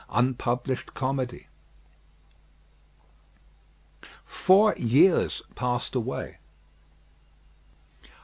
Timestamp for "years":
4.75-5.43